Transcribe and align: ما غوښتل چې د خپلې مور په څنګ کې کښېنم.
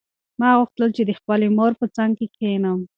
ما 0.39 0.49
غوښتل 0.59 0.89
چې 0.97 1.03
د 1.05 1.11
خپلې 1.19 1.47
مور 1.57 1.71
په 1.79 1.85
څنګ 1.95 2.11
کې 2.17 2.25
کښېنم. 2.35 2.79